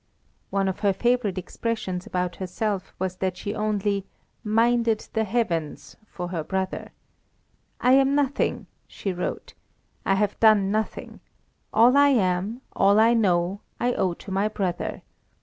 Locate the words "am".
7.91-8.15, 12.09-12.61